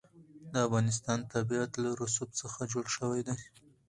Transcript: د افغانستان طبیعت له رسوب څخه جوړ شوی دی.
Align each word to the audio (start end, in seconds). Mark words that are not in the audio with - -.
د 0.51 0.53
افغانستان 0.67 1.19
طبیعت 1.33 1.71
له 1.83 1.89
رسوب 2.01 2.29
څخه 2.41 2.59
جوړ 2.71 2.85
شوی 2.95 3.21
دی. 3.27 3.37